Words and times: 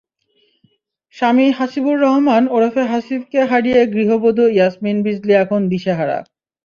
স্বামী 1.15 1.47
হাসিবুর 1.57 1.97
রহমান 1.99 2.43
ওরফে 2.51 2.83
হাসিবকে 2.91 3.39
হারিয়ে 3.51 3.81
গৃহবধূ 3.93 4.45
ইয়াসমিন 4.49 4.97
বিজলী 5.05 5.33
এখন 5.43 5.61
দিশেহারা। 5.71 6.17